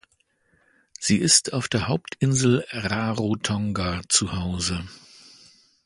[0.99, 4.83] Sie ist auf der Hauptinsel Rarotonga zuhause.